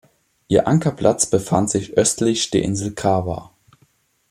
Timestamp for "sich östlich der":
1.69-2.63